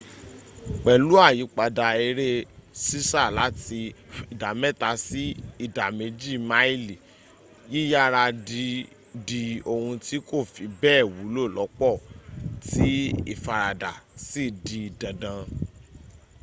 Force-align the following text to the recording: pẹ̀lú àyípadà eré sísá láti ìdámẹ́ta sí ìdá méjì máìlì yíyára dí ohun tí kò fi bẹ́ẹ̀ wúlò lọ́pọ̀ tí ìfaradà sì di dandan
pẹ̀lú 0.83 1.09
àyípadà 1.27 1.87
eré 2.07 2.29
sísá 2.85 3.23
láti 3.39 3.79
ìdámẹ́ta 4.33 4.89
sí 5.05 5.23
ìdá 5.65 5.85
méjì 5.97 6.33
máìlì 6.49 6.95
yíyára 7.71 8.23
dí 9.27 9.43
ohun 9.71 9.95
tí 10.05 10.17
kò 10.29 10.37
fi 10.53 10.63
bẹ́ẹ̀ 10.81 11.07
wúlò 11.15 11.43
lọ́pọ̀ 11.57 11.93
tí 12.69 12.87
ìfaradà 13.33 13.91
sì 14.27 14.43
di 14.65 14.79
dandan 14.99 15.41